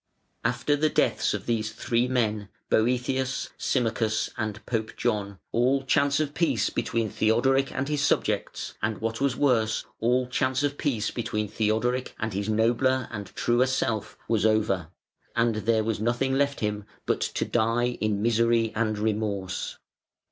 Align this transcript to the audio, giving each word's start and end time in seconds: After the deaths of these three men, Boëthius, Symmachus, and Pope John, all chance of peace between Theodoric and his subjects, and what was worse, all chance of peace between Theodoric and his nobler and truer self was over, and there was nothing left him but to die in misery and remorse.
After 0.43 0.75
the 0.75 0.89
deaths 0.89 1.35
of 1.35 1.45
these 1.45 1.71
three 1.71 2.07
men, 2.07 2.49
Boëthius, 2.71 3.49
Symmachus, 3.55 4.31
and 4.35 4.65
Pope 4.65 4.93
John, 4.97 5.37
all 5.51 5.83
chance 5.83 6.19
of 6.19 6.33
peace 6.33 6.71
between 6.71 7.07
Theodoric 7.07 7.71
and 7.71 7.87
his 7.87 8.01
subjects, 8.03 8.73
and 8.81 8.99
what 8.99 9.21
was 9.21 9.35
worse, 9.35 9.85
all 9.99 10.25
chance 10.25 10.63
of 10.63 10.79
peace 10.79 11.11
between 11.11 11.47
Theodoric 11.47 12.15
and 12.19 12.33
his 12.33 12.49
nobler 12.49 13.09
and 13.11 13.27
truer 13.35 13.67
self 13.67 14.17
was 14.27 14.43
over, 14.43 14.87
and 15.35 15.53
there 15.67 15.83
was 15.83 15.99
nothing 15.99 16.33
left 16.33 16.61
him 16.61 16.85
but 17.05 17.21
to 17.21 17.45
die 17.45 17.99
in 18.01 18.23
misery 18.23 18.73
and 18.75 18.97
remorse. 18.97 19.77